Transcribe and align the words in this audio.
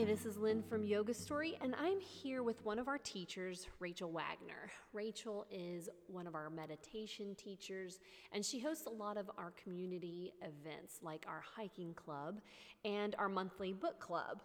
Hi, 0.00 0.06
this 0.06 0.24
is 0.24 0.38
Lynn 0.38 0.62
from 0.62 0.82
Yoga 0.82 1.12
Story, 1.12 1.58
and 1.60 1.74
I'm 1.78 2.00
here 2.00 2.42
with 2.42 2.64
one 2.64 2.78
of 2.78 2.88
our 2.88 2.96
teachers, 2.96 3.68
Rachel 3.80 4.10
Wagner. 4.10 4.70
Rachel 4.94 5.46
is 5.50 5.90
one 6.06 6.26
of 6.26 6.34
our 6.34 6.48
meditation 6.48 7.34
teachers, 7.34 8.00
and 8.32 8.42
she 8.42 8.58
hosts 8.58 8.86
a 8.86 8.90
lot 8.90 9.18
of 9.18 9.30
our 9.36 9.52
community 9.62 10.32
events 10.40 11.00
like 11.02 11.26
our 11.28 11.42
hiking 11.54 11.92
club 11.92 12.40
and 12.82 13.14
our 13.18 13.28
monthly 13.28 13.74
book 13.74 14.00
club. 14.00 14.40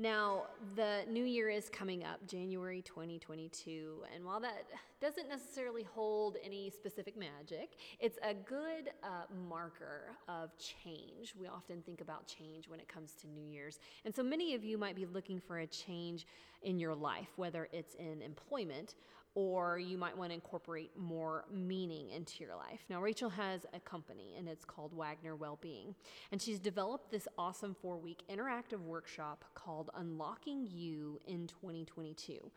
Now, 0.00 0.44
the 0.76 1.00
new 1.10 1.24
year 1.24 1.48
is 1.48 1.68
coming 1.68 2.04
up, 2.04 2.24
January 2.24 2.82
2022, 2.82 4.04
and 4.14 4.24
while 4.24 4.38
that 4.38 4.66
doesn't 5.00 5.28
necessarily 5.28 5.82
hold 5.82 6.36
any 6.44 6.70
specific 6.70 7.16
magic, 7.16 7.70
it's 7.98 8.16
a 8.22 8.32
good 8.32 8.90
uh, 9.02 9.24
marker 9.48 10.12
of 10.28 10.50
change. 10.56 11.34
We 11.36 11.48
often 11.48 11.82
think 11.82 12.00
about 12.00 12.28
change 12.28 12.68
when 12.68 12.78
it 12.78 12.86
comes 12.86 13.14
to 13.22 13.26
New 13.26 13.42
Year's, 13.42 13.80
and 14.04 14.14
so 14.14 14.22
many 14.22 14.54
of 14.54 14.64
you 14.64 14.78
might 14.78 14.94
be 14.94 15.04
looking 15.04 15.40
for 15.40 15.58
a 15.58 15.66
change 15.66 16.28
in 16.62 16.78
your 16.78 16.94
life, 16.94 17.30
whether 17.34 17.68
it's 17.72 17.96
in 17.96 18.22
employment 18.22 18.94
or 19.38 19.78
you 19.78 19.96
might 19.96 20.18
want 20.18 20.30
to 20.30 20.34
incorporate 20.34 20.90
more 20.98 21.44
meaning 21.48 22.10
into 22.10 22.42
your 22.42 22.56
life. 22.56 22.80
Now, 22.90 23.00
Rachel 23.00 23.30
has 23.30 23.64
a 23.72 23.78
company 23.78 24.34
and 24.36 24.48
it's 24.48 24.64
called 24.64 24.92
Wagner 24.92 25.36
Wellbeing, 25.36 25.94
and 26.32 26.42
she's 26.42 26.58
developed 26.58 27.12
this 27.12 27.28
awesome 27.38 27.76
four 27.80 27.98
week 27.98 28.24
interactive 28.28 28.80
workshop 28.80 29.44
called 29.54 29.90
Unlocking 29.94 30.66
You 30.68 31.20
in 31.28 31.46
2022. 31.46 32.50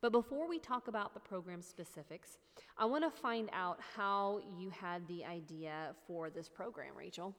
But 0.00 0.12
before 0.12 0.48
we 0.48 0.60
talk 0.60 0.86
about 0.86 1.12
the 1.12 1.18
program 1.18 1.60
specifics, 1.60 2.38
I 2.76 2.84
want 2.84 3.02
to 3.02 3.10
find 3.10 3.50
out 3.52 3.80
how 3.96 4.40
you 4.56 4.70
had 4.70 5.08
the 5.08 5.24
idea 5.24 5.96
for 6.06 6.30
this 6.30 6.48
program, 6.48 6.92
Rachel. 6.96 7.34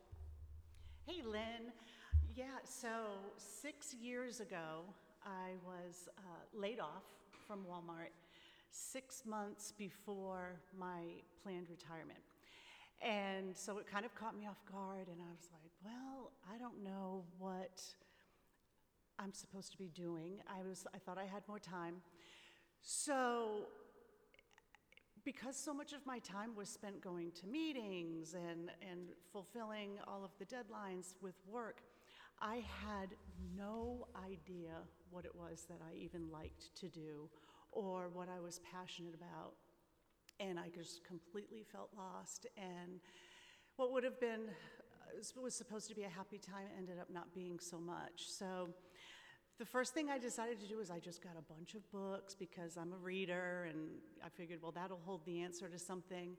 Hey, 1.05 1.21
Lynn. 1.25 1.71
Yeah, 2.35 2.47
so 2.65 2.89
six 3.37 3.93
years 3.93 4.41
ago, 4.41 4.83
I 5.25 5.51
was 5.65 6.09
uh, 6.17 6.21
laid 6.53 6.81
off 6.81 7.03
from 7.47 7.59
Walmart 7.59 8.11
six 8.69 9.23
months 9.25 9.73
before 9.77 10.59
my 10.77 11.01
planned 11.43 11.69
retirement. 11.69 12.19
And 13.01 13.55
so 13.55 13.77
it 13.77 13.87
kind 13.87 14.05
of 14.05 14.13
caught 14.13 14.35
me 14.35 14.45
off 14.45 14.61
guard, 14.71 15.07
and 15.07 15.21
I 15.21 15.31
was 15.31 15.49
like, 15.53 15.71
well, 15.83 16.31
I 16.53 16.57
don't 16.57 16.83
know 16.83 17.23
what 17.37 17.81
I'm 19.17 19.33
supposed 19.33 19.71
to 19.71 19.77
be 19.77 19.87
doing. 19.87 20.41
I, 20.47 20.67
was, 20.67 20.85
I 20.93 20.97
thought 20.97 21.17
I 21.17 21.25
had 21.25 21.43
more 21.47 21.59
time. 21.59 21.95
So, 22.81 23.67
because 25.23 25.55
so 25.55 25.73
much 25.73 25.93
of 25.93 26.05
my 26.05 26.19
time 26.19 26.55
was 26.55 26.69
spent 26.69 27.01
going 27.01 27.31
to 27.39 27.47
meetings 27.47 28.33
and, 28.33 28.69
and 28.89 29.09
fulfilling 29.31 29.91
all 30.07 30.23
of 30.23 30.31
the 30.39 30.45
deadlines 30.45 31.15
with 31.21 31.35
work, 31.47 31.81
I 32.41 32.63
had 32.85 33.09
no 33.57 34.07
idea 34.25 34.71
what 35.09 35.25
it 35.25 35.35
was 35.35 35.65
that 35.69 35.79
I 35.81 35.95
even 35.97 36.29
liked 36.31 36.75
to 36.77 36.87
do 36.87 37.29
or 37.71 38.09
what 38.09 38.29
I 38.29 38.39
was 38.39 38.59
passionate 38.71 39.13
about. 39.13 39.53
And 40.39 40.59
I 40.59 40.69
just 40.69 41.03
completely 41.03 41.63
felt 41.71 41.89
lost. 41.97 42.45
And 42.57 42.99
what 43.75 43.91
would 43.91 44.03
have 44.03 44.19
been, 44.19 44.41
uh, 44.49 45.41
was 45.41 45.55
supposed 45.55 45.89
to 45.89 45.95
be 45.95 46.03
a 46.03 46.09
happy 46.09 46.37
time, 46.37 46.67
ended 46.77 46.99
up 46.99 47.09
not 47.09 47.33
being 47.33 47.59
so 47.59 47.79
much. 47.79 48.27
So 48.27 48.69
the 49.57 49.65
first 49.65 49.93
thing 49.93 50.09
I 50.09 50.17
decided 50.17 50.59
to 50.61 50.67
do 50.67 50.77
was 50.77 50.89
I 50.89 50.99
just 50.99 51.21
got 51.21 51.33
a 51.37 51.53
bunch 51.53 51.75
of 51.75 51.89
books 51.91 52.33
because 52.33 52.77
I'm 52.77 52.93
a 52.93 52.97
reader, 52.97 53.67
and 53.69 53.89
I 54.23 54.29
figured, 54.29 54.61
well, 54.61 54.71
that'll 54.71 55.01
hold 55.05 55.25
the 55.25 55.41
answer 55.41 55.67
to 55.67 55.77
something. 55.77 56.37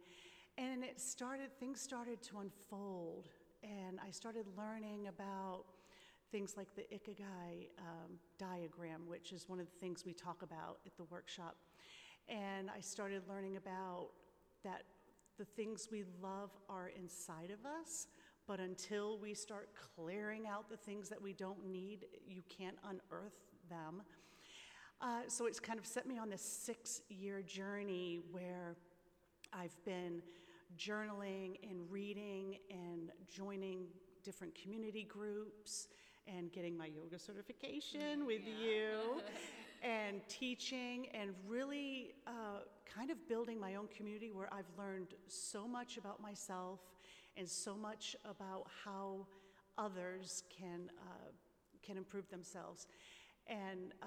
And 0.57 0.83
it 0.83 0.99
started, 1.01 1.51
things 1.59 1.81
started 1.81 2.23
to 2.23 2.39
unfold, 2.39 3.29
and 3.63 4.01
I 4.07 4.11
started 4.11 4.47
learning 4.57 5.09
about 5.09 5.65
things 6.31 6.55
like 6.57 6.69
the 6.75 6.83
Ikigai 6.83 7.69
um, 7.79 8.19
diagram, 8.39 9.03
which 9.09 9.33
is 9.33 9.49
one 9.49 9.59
of 9.59 9.67
the 9.67 9.79
things 9.81 10.05
we 10.05 10.13
talk 10.13 10.43
about 10.43 10.79
at 10.87 10.97
the 10.97 11.05
workshop. 11.05 11.57
And 12.29 12.71
I 12.71 12.81
started 12.81 13.23
learning 13.29 13.57
about 13.57 14.09
that 14.65 14.85
the 15.39 15.45
things 15.45 15.89
we 15.91 16.05
love 16.23 16.51
are 16.69 16.91
inside 16.97 17.51
of 17.51 17.65
us, 17.67 18.07
but 18.47 18.61
until 18.61 19.19
we 19.19 19.35
start 19.35 19.71
clearing 19.97 20.47
out 20.47 20.69
the 20.69 20.77
things 20.77 21.09
that 21.09 21.21
we 21.21 21.33
don't 21.33 21.67
need, 21.67 22.07
you 22.29 22.43
can't 22.49 22.77
unearth 22.85 23.39
them. 23.69 24.03
Uh, 25.01 25.23
so 25.29 25.47
it's 25.47 25.59
kind 25.59 25.79
of 25.79 25.87
set 25.87 26.07
me 26.07 26.19
on 26.19 26.29
this 26.29 26.43
six 26.43 27.01
year 27.09 27.43
journey 27.43 28.21
where 28.31 28.77
I've 29.53 29.77
been 29.85 30.21
journaling 30.77 31.57
and 31.69 31.91
reading 31.91 32.59
and 32.71 33.11
joining 33.29 33.87
different 34.23 34.55
community 34.55 35.05
groups 35.05 35.89
and 36.37 36.53
getting 36.53 36.77
my 36.77 36.87
yoga 36.87 37.19
certification 37.19 38.27
with 38.27 38.43
yeah. 38.45 38.67
you 38.67 39.23
and 39.83 40.21
teaching 40.29 41.09
and 41.15 41.31
really 41.49 42.15
uh, 42.27 42.61
kind 42.95 43.11
of 43.11 43.17
building 43.29 43.59
my 43.59 43.77
own 43.77 43.89
community 43.89 44.31
where 44.33 44.53
I've 44.53 44.71
learned 44.79 45.15
so 45.27 45.67
much 45.67 45.97
about 45.97 46.21
myself 46.21 46.81
and 47.37 47.49
so 47.49 47.77
much 47.77 48.17
about 48.25 48.67
how 48.85 49.27
others 49.79 50.43
can, 50.51 50.91
uh, 51.01 51.31
can 51.83 51.97
improve 51.97 52.29
themselves. 52.29 52.87
And 53.47 53.93
uh, 54.03 54.07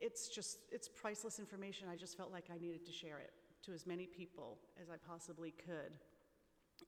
it's 0.00 0.28
just, 0.28 0.58
it's 0.70 0.88
priceless 0.88 1.38
information. 1.38 1.88
I 1.90 1.96
just 1.96 2.16
felt 2.16 2.30
like 2.30 2.44
I 2.52 2.58
needed 2.58 2.86
to 2.86 2.92
share 2.92 3.18
it 3.18 3.32
to 3.64 3.72
as 3.72 3.86
many 3.86 4.06
people 4.06 4.58
as 4.80 4.90
I 4.90 4.96
possibly 5.08 5.52
could. 5.52 5.92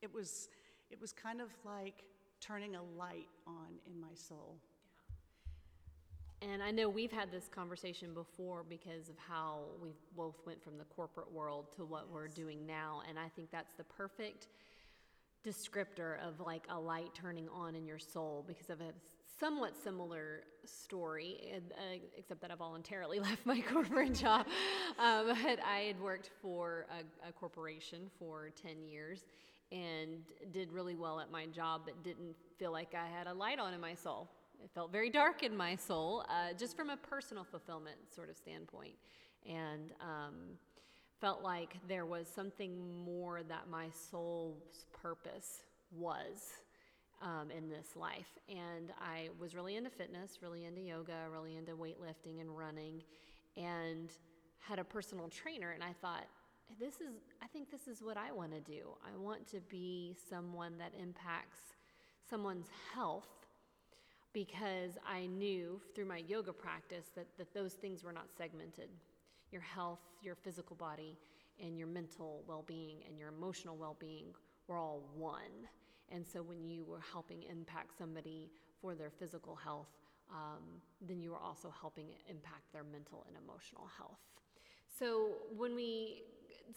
It 0.02 0.12
was, 0.12 0.48
it 0.90 1.00
was 1.00 1.12
kind 1.12 1.40
of 1.40 1.48
like 1.64 2.04
turning 2.40 2.76
a 2.76 2.82
light 2.82 3.28
on 3.46 3.68
in 3.86 4.00
my 4.00 4.14
soul. 4.14 4.56
And 6.42 6.62
I 6.62 6.70
know 6.70 6.88
we've 6.88 7.12
had 7.12 7.32
this 7.32 7.48
conversation 7.48 8.12
before 8.12 8.62
because 8.68 9.08
of 9.08 9.16
how 9.16 9.60
we 9.82 9.90
both 10.16 10.36
went 10.46 10.62
from 10.62 10.76
the 10.76 10.84
corporate 10.84 11.32
world 11.32 11.66
to 11.76 11.84
what 11.84 12.04
yes. 12.06 12.14
we're 12.14 12.28
doing 12.28 12.66
now. 12.66 13.02
And 13.08 13.18
I 13.18 13.28
think 13.34 13.50
that's 13.50 13.72
the 13.74 13.84
perfect 13.84 14.48
descriptor 15.46 16.16
of 16.26 16.40
like 16.40 16.64
a 16.68 16.78
light 16.78 17.14
turning 17.14 17.48
on 17.48 17.74
in 17.74 17.86
your 17.86 17.98
soul 17.98 18.44
because 18.46 18.68
of 18.68 18.80
a 18.80 18.92
somewhat 19.38 19.72
similar 19.82 20.42
story, 20.64 21.36
uh, 21.54 21.96
except 22.16 22.40
that 22.40 22.50
I 22.50 22.54
voluntarily 22.54 23.18
left 23.20 23.44
my 23.46 23.60
corporate 23.60 24.14
job. 24.14 24.46
Um, 24.98 25.34
but 25.42 25.58
I 25.64 25.84
had 25.86 26.00
worked 26.00 26.30
for 26.42 26.86
a, 26.90 27.28
a 27.28 27.32
corporation 27.32 28.10
for 28.18 28.50
10 28.62 28.82
years 28.82 29.24
and 29.72 30.22
did 30.52 30.72
really 30.72 30.94
well 30.94 31.20
at 31.20 31.30
my 31.30 31.46
job, 31.46 31.82
but 31.84 32.02
didn't 32.02 32.34
feel 32.58 32.72
like 32.72 32.94
I 32.94 33.06
had 33.06 33.26
a 33.26 33.34
light 33.34 33.58
on 33.58 33.74
in 33.74 33.80
my 33.80 33.94
soul. 33.94 34.28
It 34.62 34.70
felt 34.74 34.90
very 34.90 35.10
dark 35.10 35.42
in 35.42 35.56
my 35.56 35.76
soul, 35.76 36.24
uh, 36.28 36.54
just 36.58 36.76
from 36.76 36.90
a 36.90 36.96
personal 36.96 37.44
fulfillment 37.44 37.96
sort 38.14 38.30
of 38.30 38.36
standpoint. 38.36 38.94
And 39.44 39.92
um, 40.00 40.34
felt 41.20 41.42
like 41.42 41.76
there 41.88 42.06
was 42.06 42.28
something 42.28 43.04
more 43.04 43.42
that 43.42 43.68
my 43.70 43.88
soul's 44.10 44.86
purpose 44.92 45.62
was 45.92 46.52
um, 47.22 47.50
in 47.50 47.68
this 47.68 47.96
life. 47.96 48.38
And 48.48 48.92
I 49.00 49.28
was 49.38 49.54
really 49.54 49.76
into 49.76 49.90
fitness, 49.90 50.38
really 50.42 50.64
into 50.64 50.80
yoga, 50.80 51.28
really 51.32 51.56
into 51.56 51.72
weightlifting 51.72 52.40
and 52.40 52.56
running, 52.56 53.02
and 53.56 54.10
had 54.58 54.78
a 54.78 54.84
personal 54.84 55.28
trainer. 55.28 55.70
And 55.70 55.82
I 55.82 55.92
thought, 56.00 56.24
this 56.78 56.94
is 56.96 57.14
i 57.42 57.46
think 57.46 57.70
this 57.70 57.88
is 57.88 58.02
what 58.02 58.16
i 58.16 58.32
want 58.32 58.52
to 58.52 58.60
do. 58.60 58.88
I 59.04 59.16
want 59.16 59.48
to 59.50 59.60
be 59.68 60.14
someone 60.28 60.78
that 60.78 60.92
impacts 61.00 61.58
someone's 62.28 62.66
health 62.94 63.46
because 64.32 64.92
i 65.08 65.26
knew 65.26 65.80
through 65.94 66.06
my 66.06 66.22
yoga 66.28 66.52
practice 66.52 67.06
that, 67.14 67.26
that 67.38 67.52
those 67.54 67.72
things 67.74 68.04
were 68.04 68.12
not 68.12 68.28
segmented. 68.36 68.88
Your 69.52 69.62
health 69.62 70.00
your 70.22 70.34
physical 70.34 70.76
body 70.76 71.16
and 71.62 71.78
your 71.78 71.86
mental 71.86 72.42
well-being 72.46 72.98
and 73.08 73.18
your 73.18 73.28
emotional 73.28 73.76
well-being 73.76 74.26
were 74.68 74.76
all 74.76 75.02
one. 75.16 75.68
And 76.10 76.26
so 76.26 76.42
when 76.42 76.62
you 76.64 76.84
were 76.84 77.00
helping 77.12 77.42
impact 77.44 77.96
somebody 77.96 78.50
for 78.80 78.94
their 78.94 79.10
physical 79.10 79.54
health 79.54 79.88
um, 80.30 80.82
then 81.00 81.20
you 81.20 81.30
were 81.30 81.38
also 81.38 81.72
helping 81.80 82.06
impact 82.28 82.72
their 82.72 82.84
mental 82.84 83.24
and 83.28 83.36
emotional 83.36 83.88
health. 83.96 84.18
So 84.98 85.30
when 85.56 85.74
we 85.74 86.22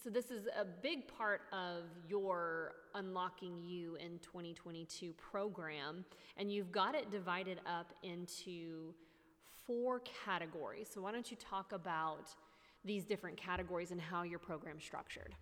so 0.01 0.09
this 0.09 0.31
is 0.31 0.47
a 0.47 0.65
big 0.65 1.07
part 1.07 1.41
of 1.51 1.83
your 2.07 2.73
unlocking 2.95 3.57
you 3.59 3.95
in 3.95 4.19
2022 4.19 5.13
program 5.13 6.05
and 6.37 6.51
you've 6.51 6.71
got 6.71 6.95
it 6.95 7.11
divided 7.11 7.59
up 7.65 7.93
into 8.03 8.93
four 9.65 10.01
categories. 10.25 10.89
So 10.93 11.01
why 11.01 11.11
don't 11.11 11.29
you 11.29 11.37
talk 11.37 11.73
about 11.73 12.29
these 12.85 13.03
different 13.05 13.37
categories 13.37 13.91
and 13.91 13.99
how 13.99 14.23
your 14.23 14.39
program's 14.39 14.83
structured? 14.83 15.35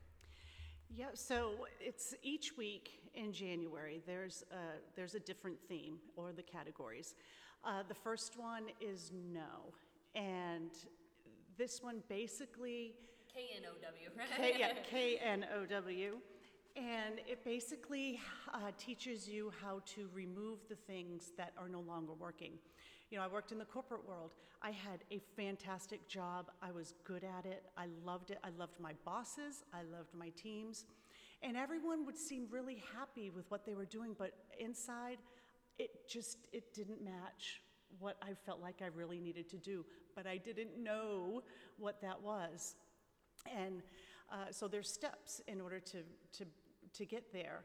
Yeah, 0.89 1.07
so 1.13 1.67
it's 1.79 2.15
each 2.23 2.57
week 2.57 3.01
in 3.13 3.33
January, 3.33 4.01
there's 4.05 4.43
a, 4.51 4.79
there's 4.95 5.15
a 5.15 5.19
different 5.19 5.57
theme 5.67 5.97
or 6.15 6.31
the 6.31 6.41
categories. 6.41 7.15
Uh, 7.63 7.83
the 7.87 7.95
first 7.95 8.39
one 8.39 8.63
is 8.79 9.11
no. 9.13 9.73
And 10.15 10.71
this 11.57 11.81
one 11.81 12.03
basically. 12.07 12.93
K 13.37 13.43
N 13.55 13.63
O 13.69 13.75
W, 13.85 14.09
right? 14.17 14.55
Yeah, 14.57 14.71
K 14.89 15.19
N 15.23 15.45
O 15.55 15.65
W. 15.67 16.17
And 16.75 17.19
it 17.27 17.45
basically 17.45 18.19
uh, 18.51 18.71
teaches 18.79 19.27
you 19.29 19.51
how 19.61 19.81
to 19.95 20.09
remove 20.11 20.57
the 20.69 20.75
things 20.75 21.31
that 21.37 21.53
are 21.55 21.69
no 21.69 21.81
longer 21.81 22.13
working. 22.13 22.53
You 23.11 23.19
know, 23.19 23.23
I 23.23 23.27
worked 23.27 23.51
in 23.51 23.59
the 23.59 23.65
corporate 23.65 24.07
world. 24.07 24.33
I 24.63 24.71
had 24.71 25.03
a 25.11 25.21
fantastic 25.35 26.07
job. 26.07 26.49
I 26.63 26.71
was 26.71 26.95
good 27.03 27.23
at 27.23 27.45
it. 27.45 27.65
I 27.77 27.85
loved 28.03 28.31
it. 28.31 28.39
I 28.43 28.49
loved 28.57 28.79
my 28.79 28.93
bosses. 29.05 29.63
I 29.71 29.83
loved 29.95 30.15
my 30.17 30.29
teams. 30.29 30.85
And 31.43 31.55
everyone 31.55 32.07
would 32.07 32.17
seem 32.17 32.47
really 32.49 32.81
happy 32.97 33.29
with 33.29 33.45
what 33.51 33.67
they 33.67 33.75
were 33.75 33.85
doing, 33.85 34.15
but 34.17 34.31
inside, 34.59 35.19
it 35.77 36.09
just 36.09 36.39
it 36.51 36.73
didn't 36.73 37.03
match 37.03 37.61
what 37.99 38.17
I 38.23 38.33
felt 38.47 38.61
like 38.61 38.81
I 38.81 38.87
really 38.87 39.19
needed 39.19 39.47
to 39.51 39.57
do. 39.57 39.85
But 40.15 40.25
I 40.25 40.37
didn't 40.37 40.75
know 40.81 41.43
what 41.77 42.01
that 42.01 42.19
was. 42.19 42.75
And 43.45 43.81
uh, 44.31 44.51
so 44.51 44.67
there's 44.67 44.89
steps 44.91 45.41
in 45.47 45.61
order 45.61 45.79
to, 45.79 45.97
to, 46.33 46.45
to 46.93 47.05
get 47.05 47.31
there. 47.31 47.61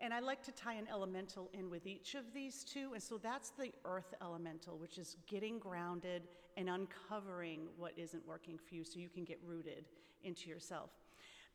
And 0.00 0.12
I 0.12 0.20
like 0.20 0.42
to 0.44 0.52
tie 0.52 0.74
an 0.74 0.86
elemental 0.90 1.48
in 1.54 1.70
with 1.70 1.86
each 1.86 2.14
of 2.14 2.24
these 2.34 2.64
two. 2.64 2.92
And 2.92 3.02
so 3.02 3.16
that's 3.18 3.50
the 3.50 3.72
earth 3.84 4.12
elemental, 4.20 4.76
which 4.78 4.98
is 4.98 5.16
getting 5.26 5.58
grounded 5.58 6.22
and 6.58 6.68
uncovering 6.68 7.68
what 7.76 7.92
isn't 7.96 8.26
working 8.26 8.58
for 8.58 8.74
you 8.74 8.84
so 8.84 8.98
you 8.98 9.08
can 9.08 9.24
get 9.24 9.38
rooted 9.46 9.86
into 10.22 10.50
yourself. 10.50 10.90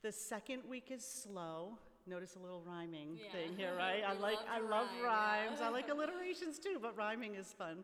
The 0.02 0.12
second 0.12 0.64
week 0.68 0.90
is 0.90 1.06
slow. 1.06 1.78
Notice 2.08 2.36
a 2.36 2.40
little 2.40 2.62
rhyming 2.66 3.20
Yeah. 3.24 3.32
thing 3.32 3.56
here, 3.56 3.76
right? 3.78 4.04
I 4.04 4.14
like 4.14 4.38
love 4.38 4.46
I 4.52 4.60
love 4.60 4.88
rhyme, 5.04 5.48
rhymes. 5.50 5.62
I 5.62 5.70
like 5.70 5.90
alliterations 5.92 6.58
too, 6.58 6.80
but 6.82 6.98
rhyming 6.98 7.36
is 7.36 7.54
fun. 7.54 7.84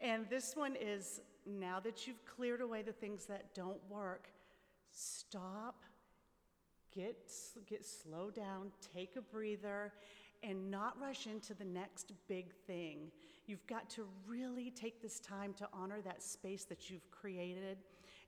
And 0.00 0.28
this 0.30 0.54
one 0.54 0.76
is 0.80 1.20
now 1.46 1.80
that 1.80 2.06
you've 2.06 2.24
cleared 2.24 2.60
away 2.60 2.82
the 2.82 2.92
things 2.92 3.26
that 3.26 3.52
don't 3.54 3.80
work, 3.90 4.28
stop, 4.92 5.82
get 6.94 7.16
get 7.66 7.84
slow 7.84 8.30
down, 8.30 8.72
take 8.94 9.16
a 9.16 9.22
breather 9.22 9.92
and 10.42 10.70
not 10.70 10.98
rush 11.00 11.26
into 11.26 11.54
the 11.54 11.64
next 11.64 12.12
big 12.28 12.52
thing. 12.66 13.10
You've 13.46 13.66
got 13.66 13.90
to 13.90 14.06
really 14.26 14.70
take 14.70 15.02
this 15.02 15.20
time 15.20 15.52
to 15.54 15.68
honor 15.72 16.00
that 16.02 16.22
space 16.22 16.64
that 16.64 16.88
you've 16.88 17.10
created 17.10 17.78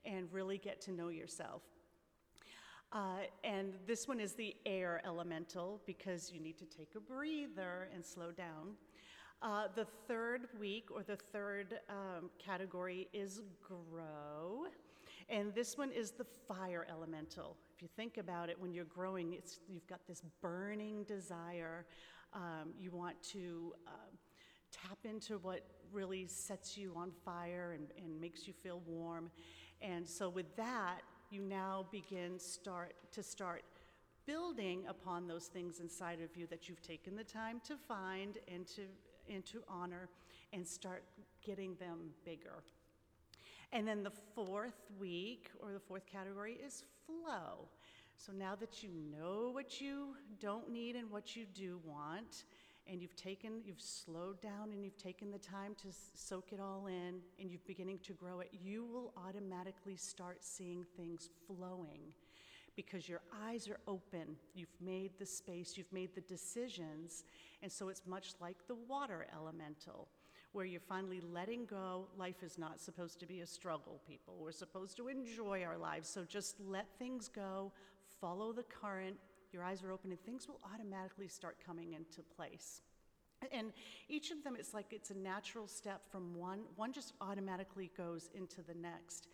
and 0.05 0.29
really 0.33 0.59
get 0.59 0.81
to 0.83 0.93
know 0.93 1.09
yourself. 1.09 1.63
Uh, 2.93 3.21
and 3.45 3.75
this 3.87 4.07
one 4.07 4.21
is 4.21 4.35
the 4.35 4.55
air 4.67 5.01
elemental 5.07 5.81
because 5.87 6.31
you 6.31 6.41
need 6.41 6.59
to 6.59 6.67
take 6.67 6.91
a 6.95 7.01
breather 7.01 7.89
and 7.95 8.05
slow 8.05 8.31
down. 8.31 8.75
Uh, 9.41 9.65
the 9.75 9.87
third 10.07 10.43
week 10.61 10.89
or 10.95 11.03
the 11.03 11.17
third 11.17 11.81
um, 11.89 12.31
category 12.39 13.09
is 13.13 13.41
grow. 13.67 14.67
And 15.29 15.55
this 15.55 15.79
one 15.79 15.93
is 15.93 16.13
the 16.13 16.27
fire 16.47 16.87
elemental. 16.91 17.57
If 17.75 17.83
you 17.83 17.89
think 17.97 18.19
about 18.19 18.49
it, 18.49 18.61
when 18.61 18.73
you're 18.73 18.85
growing, 18.85 19.33
it's, 19.33 19.61
you've 19.69 19.87
got 19.87 20.01
this 20.07 20.23
burning 20.41 21.05
desire. 21.05 21.87
Um, 22.33 22.73
you 22.79 22.91
want 22.91 23.23
to 23.33 23.75
um 23.87 24.19
tap 24.73 24.99
into 25.05 25.39
what 25.39 25.61
really 25.93 26.27
sets 26.27 26.77
you 26.77 26.95
on 26.97 27.13
fire 27.25 27.77
and, 27.77 27.89
and 28.03 28.21
makes 28.21 28.47
you 28.47 28.53
feel 28.53 28.81
warm. 28.87 29.31
And 29.81 30.09
so 30.09 30.29
with 30.29 30.57
that, 30.57 31.01
you 31.31 31.43
now 31.43 31.87
begin 31.91 32.39
start 32.39 32.95
to 33.13 33.23
start 33.23 33.63
building 34.27 34.85
upon 34.89 35.27
those 35.27 35.47
things 35.47 35.81
inside 35.81 36.21
of 36.23 36.37
you 36.37 36.47
that 36.47 36.69
you've 36.69 36.83
taken 36.83 37.17
the 37.17 37.25
time 37.25 37.61
to 37.67 37.77
find 37.77 38.39
and 38.53 38.67
to, 38.69 38.83
and 39.29 39.45
to 39.47 39.63
honor 39.69 40.09
and 40.53 40.67
start 40.67 41.03
getting 41.45 41.75
them 41.77 41.99
bigger. 42.25 42.63
And 43.73 43.89
then 43.89 44.03
the 44.03 44.13
fourth 44.35 44.91
week, 44.99 45.51
or 45.63 45.73
the 45.73 45.81
fourth 45.81 46.07
category, 46.07 46.59
is 46.65 46.85
flow. 47.07 47.69
So 48.17 48.33
now 48.33 48.55
that 48.57 48.83
you 48.83 48.91
know 49.11 49.51
what 49.51 49.81
you 49.81 50.15
don't 50.41 50.71
need 50.71 50.95
and 50.95 51.11
what 51.11 51.35
you 51.35 51.47
do 51.55 51.81
want, 51.85 52.45
and 52.87 53.01
you've 53.01 53.17
taken, 53.17 53.63
you've 53.65 53.81
slowed 53.81 54.41
down 54.41 54.73
and 54.73 54.85
you've 54.85 54.99
taken 54.99 55.31
the 55.31 55.39
time 55.39 55.75
to 55.83 55.89
soak 56.15 56.53
it 56.53 56.61
all 56.61 56.87
in, 56.87 57.21
and 57.41 57.51
you're 57.51 57.61
beginning 57.67 57.99
to 58.05 58.13
grow 58.13 58.41
it, 58.41 58.51
you 58.53 58.85
will 58.85 59.15
automatically 59.17 59.97
start 59.97 60.39
seeing 60.45 60.85
things 60.97 61.31
flowing 61.47 62.13
because 62.77 63.09
your 63.09 63.21
eyes 63.45 63.69
are 63.69 63.79
open. 63.87 64.37
You've 64.55 64.75
made 64.81 65.13
the 65.19 65.27
space, 65.27 65.77
you've 65.77 65.93
made 65.93 66.15
the 66.15 66.23
decisions, 66.23 67.25
and 67.63 67.71
so 67.71 67.89
it's 67.89 68.07
much 68.07 68.35
like 68.41 68.57
the 68.67 68.77
water 68.89 69.27
elemental, 69.35 70.09
where 70.53 70.65
you're 70.65 70.81
finally 70.81 71.21
letting 71.33 71.65
go. 71.65 72.07
Life 72.17 72.43
is 72.43 72.59
not 72.59 72.81
supposed 72.81 73.19
to 73.21 73.27
be 73.27 73.41
a 73.41 73.47
struggle, 73.47 74.01
people. 74.07 74.37
We're 74.39 74.53
supposed 74.53 74.97
to 74.99 75.09
enjoy 75.09 75.63
our 75.65 75.79
lives, 75.79 76.09
so 76.09 76.25
just 76.25 76.61
let 76.61 76.87
things 76.99 77.29
go, 77.29 77.73
follow 78.21 78.53
the 78.53 78.65
current. 78.65 79.17
Your 79.53 79.65
eyes 79.65 79.83
are 79.83 79.93
open, 79.93 80.11
and 80.11 80.21
things 80.25 80.49
will 80.49 80.61
automatically 80.73 81.29
start 81.29 81.57
coming 81.65 81.93
into 81.95 82.23
place. 82.37 82.83
And 83.51 83.73
each 84.09 84.31
of 84.31 84.45
them, 84.45 84.57
it's 84.59 84.73
like 84.73 84.87
it's 84.93 85.11
a 85.11 85.19
natural 85.19 85.67
step 85.67 86.03
from 86.11 86.35
one. 86.37 86.61
One 86.77 86.93
just 86.93 87.15
automatically 87.21 87.91
goes 87.97 88.31
into 88.35 88.63
the 88.63 88.75
next. 88.75 89.27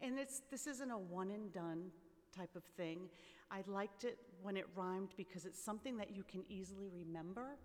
And 0.00 0.18
it's, 0.18 0.42
this 0.50 0.66
isn't 0.66 0.90
a 0.90 0.98
one 0.98 1.30
and 1.30 1.52
done 1.52 1.90
type 2.36 2.56
of 2.56 2.64
thing. 2.76 3.08
I 3.50 3.62
liked 3.66 4.04
it 4.04 4.18
when 4.42 4.56
it 4.56 4.66
rhymed 4.74 5.10
because 5.16 5.44
it's 5.44 5.62
something 5.62 5.96
that 5.98 6.10
you 6.10 6.24
can 6.24 6.42
easily 6.48 6.88
remember. 6.92 7.56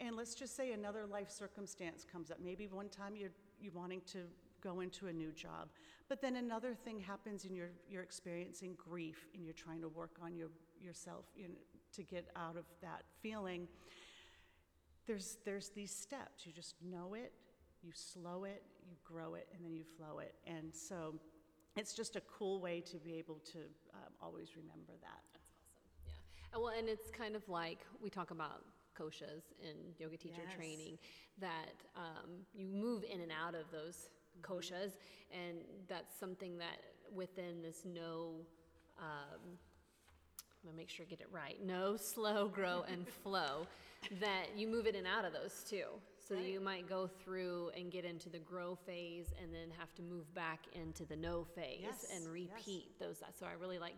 And 0.00 0.16
let's 0.16 0.34
just 0.34 0.56
say 0.56 0.72
another 0.72 1.06
life 1.06 1.30
circumstance 1.30 2.04
comes 2.10 2.30
up. 2.30 2.38
Maybe 2.42 2.66
one 2.66 2.88
time 2.88 3.14
you're, 3.16 3.30
you're 3.60 3.72
wanting 3.72 4.02
to 4.12 4.20
go 4.60 4.80
into 4.80 5.06
a 5.06 5.12
new 5.12 5.30
job, 5.32 5.68
but 6.08 6.20
then 6.20 6.36
another 6.36 6.74
thing 6.74 6.98
happens 6.98 7.44
and 7.44 7.54
you're, 7.54 7.72
you're 7.88 8.02
experiencing 8.02 8.76
grief 8.76 9.28
and 9.34 9.44
you're 9.44 9.54
trying 9.54 9.80
to 9.82 9.88
work 9.88 10.16
on 10.22 10.34
your, 10.34 10.48
yourself 10.80 11.26
you 11.36 11.48
know, 11.48 11.54
to 11.92 12.02
get 12.02 12.28
out 12.34 12.56
of 12.56 12.64
that 12.82 13.02
feeling 13.20 13.68
there's, 15.06 15.38
there's 15.44 15.70
these 15.70 15.94
steps. 15.94 16.46
You 16.46 16.52
just 16.52 16.76
know 16.82 17.14
it, 17.14 17.32
you 17.82 17.92
slow 17.94 18.44
it, 18.44 18.62
you 18.88 18.96
grow 19.04 19.34
it, 19.34 19.48
and 19.54 19.64
then 19.64 19.74
you 19.74 19.84
flow 19.84 20.18
it. 20.18 20.34
And 20.46 20.74
so 20.74 21.14
it's 21.76 21.94
just 21.94 22.16
a 22.16 22.22
cool 22.22 22.60
way 22.60 22.80
to 22.80 22.96
be 22.96 23.14
able 23.14 23.40
to 23.52 23.58
um, 23.94 24.12
always 24.22 24.56
remember 24.56 24.92
that. 25.02 25.22
That's 25.32 25.50
awesome. 25.50 26.14
Yeah. 26.52 26.58
Well, 26.58 26.72
and 26.76 26.88
it's 26.88 27.10
kind 27.10 27.36
of 27.36 27.46
like 27.48 27.80
we 28.00 28.08
talk 28.08 28.30
about 28.30 28.62
koshas 28.98 29.42
in 29.62 29.74
yoga 29.98 30.16
teacher 30.16 30.42
Yes. 30.46 30.54
training 30.56 30.98
that 31.40 31.74
um, 31.96 32.30
you 32.54 32.66
move 32.66 33.04
in 33.04 33.20
and 33.20 33.32
out 33.32 33.54
of 33.54 33.64
those 33.72 34.08
koshas, 34.42 34.92
and 35.32 35.58
that's 35.88 36.18
something 36.18 36.58
that 36.58 36.78
within 37.14 37.62
this 37.62 37.82
no. 37.84 38.34
Um, 38.98 39.58
I'm 40.62 40.70
gonna 40.70 40.76
make 40.76 40.88
sure 40.88 41.04
I 41.06 41.10
get 41.10 41.20
it 41.20 41.28
right. 41.30 41.56
No, 41.64 41.96
slow, 41.96 42.48
grow, 42.48 42.84
and 42.90 43.06
flow. 43.22 43.66
That 44.20 44.46
you 44.56 44.66
move 44.68 44.86
in 44.86 44.94
and 44.94 45.06
out 45.06 45.24
of 45.24 45.32
those 45.32 45.64
too. 45.68 45.84
So 46.28 46.36
you 46.36 46.60
might 46.60 46.88
go 46.88 47.06
through 47.06 47.70
and 47.76 47.90
get 47.90 48.04
into 48.04 48.30
the 48.30 48.38
grow 48.38 48.74
phase, 48.74 49.32
and 49.42 49.52
then 49.52 49.68
have 49.78 49.94
to 49.96 50.02
move 50.02 50.32
back 50.34 50.60
into 50.74 51.04
the 51.04 51.16
no 51.16 51.44
phase 51.44 51.80
Yes, 51.82 52.06
and 52.14 52.24
yes. 52.24 52.32
repeat 52.32 52.98
those. 52.98 53.22
So 53.38 53.46
I 53.46 53.52
really 53.60 53.78
like 53.78 53.94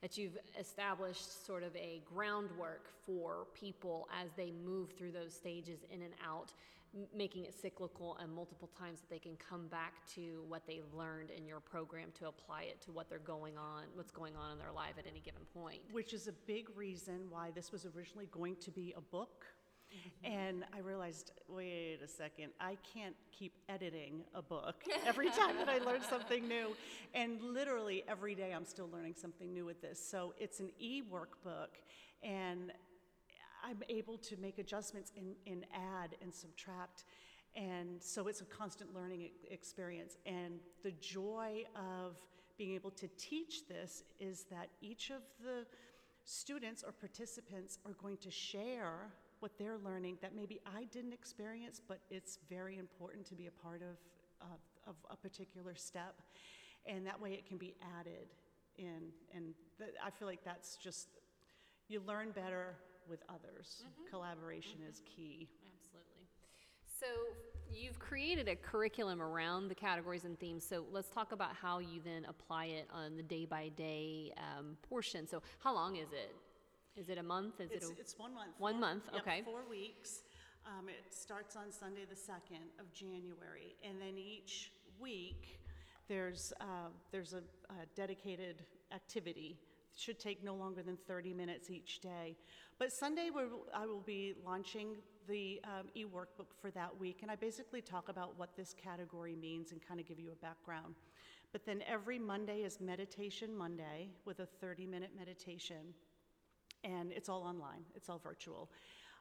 that 0.00 0.16
you've 0.16 0.38
established 0.58 1.44
sort 1.46 1.62
of 1.62 1.74
a 1.76 2.00
groundwork 2.04 2.88
for 3.04 3.46
people 3.54 4.08
as 4.22 4.30
they 4.36 4.52
move 4.64 4.92
through 4.96 5.12
those 5.12 5.34
stages 5.34 5.80
in 5.90 6.02
and 6.02 6.14
out, 6.26 6.52
making 7.14 7.44
it 7.44 7.54
cyclical 7.54 8.16
and 8.22 8.32
multiple 8.32 8.70
times 8.78 9.00
that 9.00 9.10
they 9.10 9.18
can 9.18 9.36
come 9.36 9.66
back 9.68 9.94
to 10.14 10.44
what 10.48 10.66
they 10.66 10.80
learned 10.94 11.30
in 11.30 11.46
your 11.46 11.60
program 11.60 12.08
to 12.18 12.28
apply 12.28 12.62
it 12.62 12.80
to 12.82 12.92
what 12.92 13.08
they're 13.10 13.18
going 13.18 13.58
on, 13.58 13.84
what's 13.94 14.12
going 14.12 14.34
on 14.36 14.52
in 14.52 14.58
their 14.58 14.72
life 14.72 14.94
at 14.98 15.06
any 15.06 15.20
given 15.20 15.42
point. 15.52 15.80
Which 15.92 16.14
is 16.14 16.26
a 16.26 16.32
big 16.46 16.68
reason 16.74 17.26
why 17.28 17.50
this 17.54 17.70
was 17.72 17.86
originally 17.96 18.28
going 18.30 18.56
to 18.56 18.70
be 18.70 18.94
a 18.96 19.00
book. 19.00 19.44
And 20.24 20.64
I 20.74 20.80
realized, 20.80 21.32
wait 21.48 21.98
a 22.04 22.08
second, 22.08 22.50
I 22.60 22.76
can't 22.94 23.14
keep 23.30 23.52
editing 23.68 24.24
a 24.34 24.42
book 24.42 24.82
every 25.06 25.30
time 25.30 25.56
that 25.58 25.68
I 25.68 25.78
learn 25.78 26.02
something 26.08 26.46
new. 26.48 26.74
And 27.14 27.40
literally 27.42 28.04
every 28.08 28.34
day 28.34 28.52
I'm 28.52 28.64
still 28.64 28.88
learning 28.92 29.14
something 29.16 29.52
new 29.52 29.64
with 29.64 29.80
this. 29.80 30.04
So 30.04 30.34
it's 30.38 30.60
an 30.60 30.70
e 30.78 31.02
workbook, 31.02 31.68
and 32.22 32.72
I'm 33.64 33.82
able 33.88 34.18
to 34.18 34.36
make 34.36 34.58
adjustments 34.58 35.12
and, 35.16 35.34
and 35.46 35.64
add 35.74 36.16
and 36.22 36.34
subtract. 36.34 37.04
And 37.54 38.02
so 38.02 38.28
it's 38.28 38.42
a 38.42 38.44
constant 38.44 38.94
learning 38.94 39.30
experience. 39.50 40.16
And 40.26 40.60
the 40.82 40.92
joy 40.92 41.64
of 41.74 42.16
being 42.58 42.74
able 42.74 42.90
to 42.92 43.08
teach 43.18 43.66
this 43.68 44.02
is 44.20 44.44
that 44.50 44.68
each 44.80 45.10
of 45.10 45.22
the 45.42 45.66
students 46.24 46.82
or 46.82 46.92
participants 46.92 47.78
are 47.86 47.92
going 47.92 48.16
to 48.18 48.30
share 48.30 49.12
what 49.40 49.52
they're 49.58 49.78
learning 49.78 50.18
that 50.22 50.34
maybe 50.34 50.60
I 50.66 50.84
didn't 50.84 51.12
experience, 51.12 51.80
but 51.86 52.00
it's 52.10 52.38
very 52.48 52.78
important 52.78 53.26
to 53.26 53.34
be 53.34 53.46
a 53.46 53.50
part 53.50 53.82
of, 53.82 53.96
of, 54.40 54.58
of 54.86 54.94
a 55.10 55.16
particular 55.16 55.74
step. 55.74 56.22
And 56.86 57.06
that 57.06 57.20
way 57.20 57.32
it 57.32 57.46
can 57.46 57.58
be 57.58 57.74
added 57.98 58.28
in. 58.78 59.10
And 59.34 59.54
th- 59.78 59.90
I 60.04 60.10
feel 60.10 60.28
like 60.28 60.44
that's 60.44 60.76
just, 60.76 61.08
you 61.88 62.00
learn 62.06 62.30
better 62.30 62.76
with 63.08 63.20
others. 63.28 63.82
Collaboration 64.10 64.78
is 64.88 65.02
key. 65.04 65.48
Absolutely. 65.78 66.26
So 66.86 67.06
you've 67.70 67.98
created 67.98 68.48
a 68.48 68.56
curriculum 68.56 69.20
around 69.20 69.68
the 69.68 69.74
categories 69.74 70.24
and 70.24 70.38
themes. 70.38 70.64
So 70.64 70.84
let's 70.90 71.10
talk 71.10 71.32
about 71.32 71.54
how 71.54 71.78
you 71.78 72.00
then 72.04 72.24
apply 72.28 72.66
it 72.66 72.88
on 72.92 73.16
the 73.16 73.22
day 73.22 73.44
by 73.44 73.68
day 73.76 74.32
um, 74.38 74.76
portion. 74.88 75.26
So 75.26 75.42
how 75.58 75.74
long 75.74 75.96
is 75.96 76.08
it? 76.12 76.34
Is 76.96 77.08
it 77.08 77.18
a 77.18 77.22
month? 77.22 77.60
Is 77.60 77.70
It's, 77.70 77.86
it 77.86 77.96
a, 77.96 78.00
it's 78.00 78.18
one 78.18 78.34
month. 78.34 78.52
One 78.58 78.74
four- 78.74 78.80
month, 78.80 79.04
yep, 79.12 79.22
okay. 79.22 79.42
Four 79.44 79.68
weeks. 79.68 80.22
Um, 80.66 80.88
it 80.88 81.14
starts 81.14 81.54
on 81.54 81.70
Sunday, 81.70 82.04
the 82.08 82.16
2nd 82.16 82.80
of 82.80 82.92
January, 82.92 83.76
and 83.84 84.00
then 84.00 84.18
each 84.18 84.72
week, 84.98 85.60
there's, 86.08 86.52
uh, 86.60 86.88
there's 87.12 87.34
a, 87.34 87.42
a 87.70 87.86
dedicated 87.94 88.64
activity. 88.92 89.58
Should 89.96 90.18
take 90.18 90.42
no 90.42 90.54
longer 90.54 90.82
than 90.82 90.96
30 91.06 91.32
minutes 91.34 91.70
each 91.70 92.00
day. 92.00 92.36
But 92.78 92.92
Sunday, 92.92 93.30
we're, 93.32 93.46
I 93.74 93.86
will 93.86 94.00
be 94.00 94.34
launching 94.44 94.96
the 95.28 95.60
um, 95.64 95.86
e-workbook 95.94 96.48
for 96.60 96.70
that 96.72 96.98
week, 96.98 97.20
and 97.22 97.30
I 97.30 97.36
basically 97.36 97.80
talk 97.80 98.08
about 98.08 98.36
what 98.36 98.56
this 98.56 98.74
category 98.74 99.36
means 99.36 99.72
and 99.72 99.80
kind 99.86 100.00
of 100.00 100.06
give 100.06 100.18
you 100.18 100.32
a 100.32 100.44
background. 100.44 100.96
But 101.52 101.64
then 101.64 101.82
every 101.88 102.18
Monday 102.18 102.58
is 102.62 102.80
Meditation 102.80 103.56
Monday 103.56 104.10
with 104.24 104.40
a 104.40 104.48
30-minute 104.64 105.10
meditation, 105.16 105.94
and 106.84 107.12
it's 107.12 107.28
all 107.28 107.42
online, 107.42 107.84
it's 107.94 108.08
all 108.08 108.18
virtual. 108.18 108.70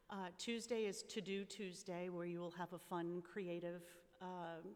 Uh, 0.10 0.28
Tuesday 0.38 0.86
is 0.86 1.04
To 1.04 1.22
Do 1.22 1.44
Tuesday, 1.46 2.10
where 2.10 2.26
you 2.26 2.40
will 2.40 2.52
have 2.52 2.74
a 2.74 2.80
fun, 2.80 3.22
creative 3.22 3.82
um, 4.22 4.76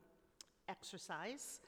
exercise. 0.67 1.59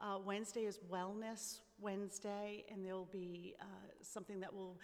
Uh, 0.00 0.18
Wednesday 0.24 0.62
is 0.62 0.78
Wellness 0.90 1.60
Wednesday, 1.80 2.64
and 2.70 2.84
there'll 2.84 3.08
be 3.12 3.54
uh, 3.60 3.64
something 4.00 4.40
that 4.40 4.52
will 4.52 4.78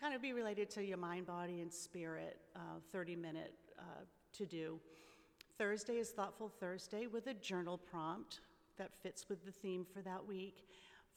kind 0.00 0.14
of 0.14 0.22
be 0.22 0.32
related 0.32 0.70
to 0.70 0.84
your 0.84 0.96
mind, 0.96 1.26
body, 1.26 1.60
and 1.60 1.72
spirit, 1.72 2.38
30 2.92 3.16
minute 3.16 3.54
uh, 3.78 3.82
to 4.32 4.46
do. 4.46 4.78
Thursday 5.58 5.94
is 5.98 6.10
Thoughtful 6.10 6.48
Thursday 6.48 7.06
with 7.06 7.26
a 7.26 7.34
journal 7.34 7.76
prompt 7.78 8.40
that 8.78 8.94
fits 8.94 9.28
with 9.28 9.44
the 9.44 9.50
theme 9.50 9.84
for 9.84 10.00
that 10.02 10.24
week. 10.24 10.64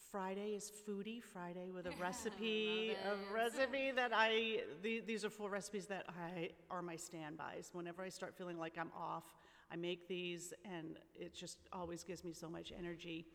Friday 0.09 0.55
is 0.55 0.71
Foodie 0.87 1.21
Friday 1.21 1.69
with 1.69 1.85
a 1.85 1.91
recipe, 2.01 2.95
a 3.05 3.33
recipe 3.33 3.91
that 3.91 4.11
I, 4.13 4.61
the, 4.81 5.01
these 5.05 5.23
are 5.23 5.29
four 5.29 5.49
recipes 5.49 5.85
that 5.87 6.05
I 6.09 6.49
are 6.69 6.81
my 6.81 6.95
standbys. 6.95 7.69
Whenever 7.73 8.01
I 8.01 8.09
start 8.09 8.35
feeling 8.35 8.57
like 8.57 8.77
I'm 8.79 8.91
off, 8.97 9.35
I 9.71 9.75
make 9.75 10.07
these 10.07 10.53
and 10.65 10.97
it 11.13 11.33
just 11.33 11.57
always 11.71 12.03
gives 12.03 12.23
me 12.23 12.33
so 12.33 12.49
much 12.49 12.73
energy. 12.77 13.25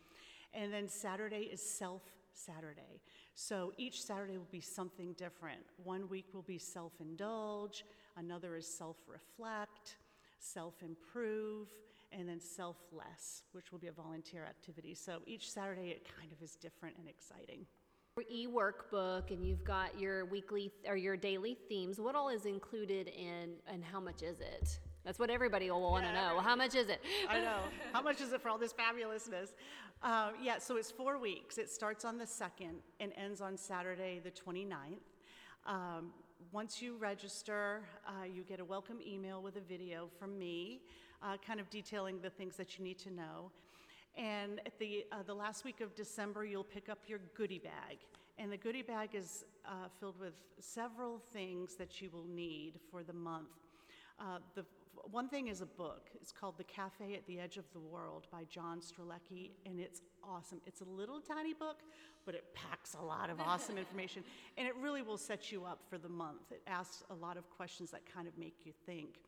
And 0.52 0.73
then 0.73 0.88
Saturday 0.88 1.49
is 1.52 1.62
Self 1.62 2.02
Saturday. 2.32 3.00
So 3.35 3.73
each 3.76 4.02
Saturday 4.02 4.38
will 4.38 4.49
be 4.50 4.61
something 4.61 5.12
different. 5.14 5.61
One 5.85 6.08
week 6.08 6.26
will 6.32 6.42
be 6.42 6.58
self 6.58 6.92
indulge, 7.00 7.85
another 8.16 8.56
is 8.56 8.66
self 8.66 8.96
reflect, 9.06 9.96
self 10.38 10.83
improve, 10.83 11.69
and 12.12 12.28
then 12.28 12.40
selfless, 12.40 13.43
which 13.52 13.73
will 13.73 13.78
be 13.78 13.88
a 13.88 13.93
volunteer 13.93 14.45
activity. 14.45 14.95
So 14.95 15.21
each 15.26 15.50
Saturday 15.50 15.88
it 15.88 16.07
kind 16.19 16.33
of 16.33 16.43
is 16.43 16.57
different 16.57 16.97
and 16.99 17.09
exciting. 17.09 17.66
Your 18.16 18.25
E-workbook, 18.31 19.31
and 19.31 19.45
you've 19.45 19.64
got 19.64 19.99
your 20.00 20.25
weekly 20.25 20.73
or 20.87 20.97
your 20.97 21.16
daily 21.16 21.57
themes. 21.69 22.00
What 22.00 22.14
all 22.14 22.31
is 22.31 22.47
included 22.47 23.09
in, 23.09 23.57
and 23.66 23.85
how 23.85 24.00
much 24.00 24.23
is 24.23 24.40
it? 24.40 24.78
That's 25.05 25.19
what 25.19 25.31
everybody 25.31 25.71
will 25.71 25.83
want 25.83 26.05
to 26.05 26.11
Yeah, 26.11 26.33
know. 26.33 26.40
How 26.40 26.57
much 26.57 26.75
is 26.75 26.88
it? 26.88 27.00
I 27.28 27.40
know. 27.40 27.59
How 27.93 28.02
much 28.02 28.21
is 28.21 28.33
it 28.33 28.40
for 28.40 28.49
all 28.49 28.59
this 28.59 28.73
fabulousness? 28.73 29.50
Uh, 30.02 30.31
yeah, 30.43 30.59
so 30.59 30.76
it's 30.76 30.90
four 30.90 31.19
weeks. 31.19 31.59
It 31.59 31.71
starts 31.71 32.05
on 32.05 32.19
the 32.19 32.25
2nd 32.25 32.76
and 33.00 33.12
ends 33.16 33.40
on 33.40 33.57
Saturday, 33.57 34.21
the 34.23 34.31
29th. 34.31 34.99
Um, 35.66 36.11
once 36.52 36.81
you 36.81 36.97
register, 36.97 37.83
uh, 38.07 38.25
you 38.25 38.43
get 38.43 38.61
a 38.61 38.64
welcome 38.64 38.99
email 39.07 39.43
with 39.43 39.57
a 39.57 39.61
video 39.61 40.09
from 40.19 40.38
me, 40.38 40.81
uh, 41.23 41.37
kind 41.47 41.61
of 41.61 41.69
detailing 41.71 42.21
the 42.21 42.31
things 42.31 42.57
that 42.57 42.78
you 42.78 42.85
need 42.85 42.99
to 42.99 43.11
know. 43.11 43.50
And 44.16 44.61
at 44.64 44.78
the, 44.78 45.05
uh, 45.12 45.23
the 45.26 45.35
last 45.35 45.64
week 45.64 45.81
of 45.81 45.95
December, 45.95 46.45
you'll 46.45 46.64
pick 46.64 46.88
up 46.88 47.00
your 47.07 47.21
goodie 47.37 47.59
bag. 47.59 47.99
And 48.38 48.50
the 48.50 48.57
goodie 48.57 48.83
bag 48.83 49.11
is 49.14 49.45
uh, 49.64 49.88
filled 49.99 50.19
with 50.19 50.35
several 50.59 51.19
things 51.33 51.75
that 51.76 52.00
you 52.00 52.11
will 52.12 52.26
need 52.26 52.75
for 52.90 53.02
the 53.02 53.12
month. 53.12 53.49
Uh, 54.19 54.38
the 54.55 54.64
one 55.10 55.28
thing 55.28 55.48
is 55.48 55.60
a 55.60 55.66
book. 55.66 56.08
It's 56.14 56.32
called 56.32 56.56
The 56.58 56.64
Cafe 56.64 57.14
at 57.14 57.26
the 57.26 57.40
Edge 57.40 57.56
of 57.56 57.64
the 57.72 57.78
World 57.78 58.26
by 58.30 58.44
John 58.44 58.80
Strelecky, 58.80 59.50
and 59.64 59.80
it's 59.80 60.00
awesome. 60.22 60.60
It's 60.66 60.80
a 60.80 60.84
little 60.84 61.20
tiny 61.20 61.54
book, 61.54 61.80
but 62.24 62.34
it 62.34 62.44
packs 62.54 62.94
a 63.00 63.04
lot 63.04 63.30
of 63.30 63.40
awesome 63.40 63.78
information, 63.84 64.24
and 64.58 64.66
it 64.66 64.74
really 64.76 65.02
will 65.02 65.18
set 65.18 65.52
you 65.52 65.64
up 65.64 65.80
for 65.88 65.98
the 65.98 66.08
month. 66.08 66.50
It 66.50 66.62
asks 66.66 67.02
a 67.10 67.14
lot 67.14 67.36
of 67.36 67.48
questions 67.50 67.90
that 67.92 68.02
kind 68.12 68.26
of 68.26 68.36
make 68.38 68.56
you 68.64 68.72
think. 68.84 69.20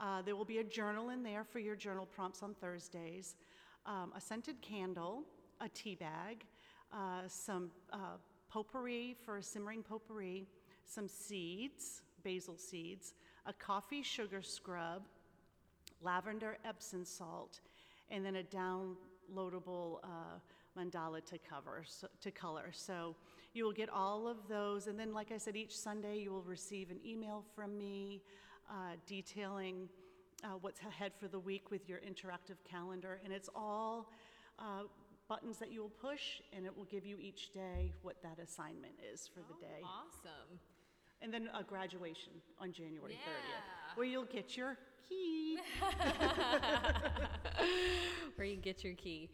Uh, 0.00 0.22
there 0.22 0.36
will 0.36 0.44
be 0.44 0.58
a 0.58 0.64
journal 0.64 1.10
in 1.10 1.22
there 1.22 1.44
for 1.44 1.58
your 1.58 1.76
journal 1.76 2.06
prompts 2.06 2.42
on 2.42 2.54
Thursdays, 2.54 3.34
um, 3.86 4.12
a 4.16 4.20
scented 4.20 4.60
candle, 4.60 5.24
a 5.60 5.68
tea 5.68 5.94
bag, 5.94 6.44
uh, 6.92 7.22
some 7.26 7.70
uh, 7.92 8.16
potpourri 8.48 9.16
for 9.24 9.38
a 9.38 9.42
simmering 9.42 9.82
potpourri, 9.82 10.46
some 10.84 11.08
seeds, 11.08 12.02
basil 12.22 12.56
seeds, 12.56 13.14
a 13.48 13.52
coffee 13.54 14.02
sugar 14.02 14.42
scrub, 14.42 15.02
lavender 16.02 16.58
Epsom 16.64 17.04
salt, 17.04 17.60
and 18.10 18.24
then 18.24 18.36
a 18.36 18.42
downloadable 18.42 19.98
uh, 20.04 20.38
mandala 20.78 21.24
to 21.24 21.38
cover 21.38 21.82
so, 21.86 22.06
to 22.20 22.30
color. 22.30 22.66
So 22.72 23.16
you 23.54 23.64
will 23.64 23.72
get 23.72 23.88
all 23.88 24.28
of 24.28 24.36
those, 24.48 24.86
and 24.86 25.00
then, 25.00 25.14
like 25.14 25.32
I 25.32 25.38
said, 25.38 25.56
each 25.56 25.76
Sunday 25.76 26.18
you 26.18 26.30
will 26.30 26.42
receive 26.42 26.90
an 26.90 27.00
email 27.04 27.42
from 27.56 27.76
me 27.76 28.22
uh, 28.70 28.96
detailing 29.06 29.88
uh, 30.44 30.48
what's 30.60 30.80
ahead 30.82 31.12
for 31.18 31.26
the 31.26 31.38
week 31.38 31.70
with 31.70 31.88
your 31.88 31.98
interactive 32.00 32.62
calendar, 32.70 33.20
and 33.24 33.32
it's 33.32 33.48
all. 33.56 34.12
Uh, 34.58 34.82
buttons 35.28 35.58
that 35.58 35.70
you 35.70 35.82
will 35.82 35.90
push, 35.90 36.40
and 36.56 36.64
it 36.64 36.74
will 36.74 36.86
give 36.86 37.04
you 37.04 37.18
each 37.20 37.52
day 37.52 37.92
what 38.00 38.16
that 38.22 38.38
assignment 38.42 38.94
is 39.12 39.28
for 39.28 39.40
the 39.40 39.54
day. 39.60 39.82
Awesome. 39.84 40.58
And 41.20 41.32
then 41.32 41.48
a 41.58 41.64
graduation 41.64 42.32
on 42.60 42.72
January 42.72 43.14
30th, 43.14 43.96
where 43.96 44.06
you'll 44.06 44.24
get 44.24 44.56
your 44.56 44.76
key. 45.08 45.58
Where 48.36 48.46
you 48.46 48.56
get 48.56 48.84
your 48.84 48.94
key. 48.94 49.30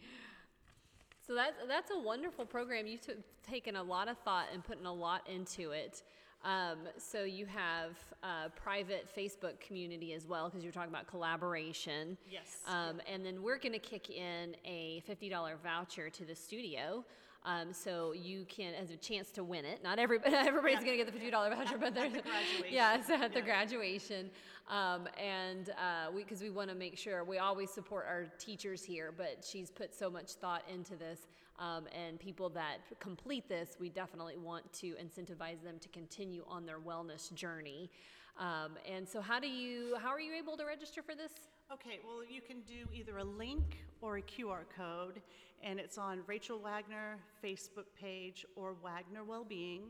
So 1.27 1.33
that's 1.35 1.55
that's 1.67 1.91
a 1.91 1.99
wonderful 1.99 2.45
program. 2.45 2.87
You've 2.87 3.01
took, 3.01 3.17
taken 3.43 3.75
a 3.75 3.83
lot 3.83 4.07
of 4.07 4.17
thought 4.19 4.45
and 4.53 4.63
putting 4.63 4.85
a 4.85 4.93
lot 4.93 5.27
into 5.29 5.71
it. 5.71 6.01
Um, 6.43 6.79
so 6.97 7.23
you 7.23 7.47
have 7.47 7.97
a 8.21 8.49
private 8.51 9.07
Facebook 9.15 9.59
community 9.59 10.13
as 10.13 10.27
well 10.27 10.47
because 10.47 10.63
you're 10.63 10.73
talking 10.73 10.91
about 10.91 11.07
collaboration. 11.07 12.17
Yes. 12.29 12.57
Um, 12.67 13.01
and 13.11 13.25
then 13.25 13.41
we're 13.41 13.57
going 13.57 13.73
to 13.73 13.79
kick 13.79 14.11
in 14.11 14.55
a 14.63 15.01
$50 15.09 15.31
voucher 15.63 16.09
to 16.11 16.25
the 16.25 16.35
studio. 16.35 17.03
Um, 17.45 17.71
so 17.73 18.11
you 18.13 18.43
can, 18.49 18.73
as 18.73 18.89
a 18.89 18.97
chance 18.97 19.29
to 19.33 19.43
win 19.43 19.65
it. 19.65 19.83
Not 19.83 19.99
everybody, 19.99 20.33
everybody's 20.35 20.83
going 20.83 20.97
to 20.97 21.05
get 21.05 21.13
the 21.13 21.19
$50 21.19 21.31
voucher, 21.31 21.77
but 21.77 21.93
there's, 21.95 22.11
graduation. 22.11 22.65
yeah, 22.71 22.99
so 23.05 23.13
at 23.13 23.33
the 23.33 23.39
Yeah. 23.39 23.45
graduation. 23.45 24.31
Um, 24.67 25.07
and 25.23 25.69
uh, 25.69 26.11
we, 26.11 26.23
because 26.23 26.41
we 26.41 26.49
want 26.49 26.69
to 26.71 26.75
make 26.75 26.97
sure 26.97 27.23
we 27.23 27.37
always 27.37 27.69
support 27.69 28.05
our 28.09 28.25
teachers 28.39 28.83
here, 28.83 29.13
but 29.15 29.45
she's 29.47 29.69
put 29.69 29.93
so 29.93 30.09
much 30.09 30.31
thought 30.33 30.63
into 30.73 30.95
this. 30.95 31.27
Um, 31.59 31.85
and 31.95 32.19
people 32.19 32.49
that 32.49 32.77
complete 32.99 33.47
this, 33.47 33.77
we 33.79 33.89
definitely 33.89 34.37
want 34.37 34.73
to 34.73 34.95
incentivize 34.95 35.63
them 35.63 35.75
to 35.81 35.89
continue 35.89 36.43
on 36.49 36.65
their 36.65 36.79
wellness 36.79 37.31
journey. 37.35 37.91
Um, 38.39 38.71
and 38.91 39.07
so, 39.07 39.21
how 39.21 39.39
do 39.39 39.47
you, 39.47 39.95
how 40.01 40.09
are 40.09 40.19
you 40.19 40.33
able 40.33 40.57
to 40.57 40.65
register 40.65 41.01
for 41.01 41.15
this? 41.15 41.31
Okay, 41.71 41.99
well, 42.05 42.23
you 42.29 42.41
can 42.41 42.57
do 42.61 42.89
either 42.93 43.19
a 43.19 43.23
link 43.23 43.77
or 44.01 44.17
a 44.17 44.21
QR 44.21 44.63
code, 44.75 45.21
and 45.63 45.79
it's 45.79 45.97
on 45.97 46.21
Rachel 46.27 46.59
Wagner 46.59 47.17
Facebook 47.43 47.85
page 47.99 48.45
or 48.55 48.75
Wagner 48.83 49.23
Wellbeing. 49.23 49.81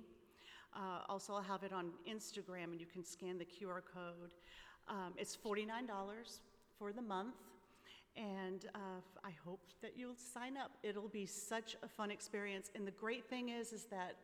Uh, 0.75 0.99
also, 1.07 1.33
I'll 1.33 1.41
have 1.41 1.63
it 1.63 1.71
on 1.71 1.91
Instagram, 2.09 2.65
and 2.65 2.79
you 2.79 2.85
can 2.85 3.03
scan 3.03 3.37
the 3.37 3.45
QR 3.45 3.81
code. 3.93 4.33
Um, 4.87 5.13
it's 5.17 5.37
$49 5.37 5.69
for 6.77 6.91
the 6.91 7.01
month, 7.01 7.35
and 8.17 8.65
uh, 8.75 9.01
I 9.23 9.31
hope 9.45 9.61
that 9.81 9.93
you'll 9.95 10.15
sign 10.15 10.57
up. 10.57 10.71
It'll 10.83 11.07
be 11.07 11.25
such 11.25 11.77
a 11.81 11.87
fun 11.87 12.11
experience, 12.11 12.71
and 12.75 12.85
the 12.85 12.91
great 12.91 13.29
thing 13.29 13.49
is, 13.49 13.71
is 13.71 13.85
that, 13.85 14.15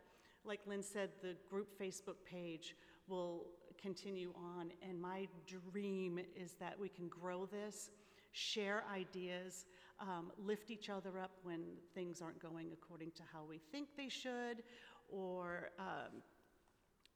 like 0.43 0.59
Lynn 0.67 0.83
said, 0.83 1.09
the 1.21 1.35
group 1.49 1.69
Facebook 1.79 2.17
page 2.29 2.75
will 3.07 3.45
continue 3.81 4.33
on, 4.35 4.71
and 4.87 5.01
my 5.01 5.27
dream 5.47 6.19
is 6.35 6.53
that 6.59 6.79
we 6.79 6.89
can 6.89 7.07
grow 7.07 7.45
this, 7.45 7.89
share 8.33 8.83
ideas, 8.93 9.65
um, 10.01 10.31
lift 10.37 10.71
each 10.71 10.89
other 10.89 11.19
up 11.19 11.31
when 11.43 11.61
things 11.93 12.21
aren't 12.21 12.41
going 12.41 12.69
according 12.73 13.11
to 13.11 13.23
how 13.31 13.43
we 13.47 13.59
think 13.71 13.89
they 13.95 14.09
should, 14.09 14.63
or 15.09 15.69
um, 15.79 16.21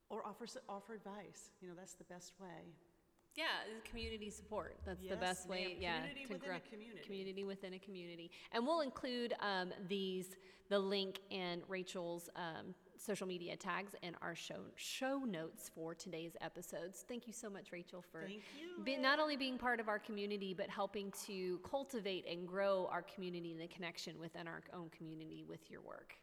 or 0.10 0.26
offer 0.26 0.46
offer 0.70 0.94
advice. 0.94 1.50
You 1.62 1.70
know, 1.70 1.74
that's 1.78 1.96
the 1.96 2.04
best 2.06 2.34
way. 2.40 2.74
Yeah, 3.36 3.46
community 3.90 4.30
support. 4.30 4.78
That's 4.86 5.02
the 5.02 5.18
best 5.18 5.50
way. 5.50 5.76
Yeah, 5.80 5.98
Community 5.98 6.26
to 6.28 6.34
within 6.34 6.48
grow 6.50 6.58
a 6.58 6.70
community. 6.70 7.02
community 7.06 7.44
within 7.44 7.74
a 7.74 7.80
community, 7.80 8.32
and 8.54 8.66
we'll 8.66 8.82
include 8.82 9.34
um, 9.42 9.72
these 9.90 10.38
the 10.70 10.80
link 10.80 11.20
and 11.32 11.62
Rachel's 11.68 12.30
um, 12.36 12.74
social 12.98 13.28
media 13.28 13.56
tags 13.56 13.96
in 14.02 14.16
our 14.22 14.36
show 14.36 14.62
show 14.76 15.20
notes 15.20 15.70
for 15.74 15.94
today's 15.94 16.36
episodes. 16.42 17.06
Thank 17.08 17.28
you 17.28 17.34
so 17.34 17.50
much, 17.50 17.72
Rachel, 17.72 18.04
for 18.12 18.28
be, 18.84 18.98
not 18.98 19.20
only 19.20 19.38
being 19.38 19.58
part 19.58 19.80
of 19.80 19.88
our 19.88 20.00
community 20.00 20.54
but 20.54 20.70
helping 20.70 21.12
to 21.28 21.60
cultivate 21.70 22.26
and 22.30 22.48
grow 22.48 22.88
our 22.92 23.02
community 23.02 23.52
and 23.52 23.62
the 23.62 23.68
connection 23.68 24.20
within 24.20 24.48
our 24.48 24.62
own 24.74 24.90
community 24.90 25.46
with 25.48 25.70
your 25.70 25.82
work. 25.82 26.16